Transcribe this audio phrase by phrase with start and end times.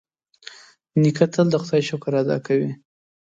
[1.01, 2.71] نیکه تل د خدای شکر ادا کوي.